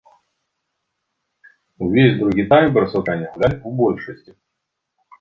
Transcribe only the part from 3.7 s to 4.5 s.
большасці.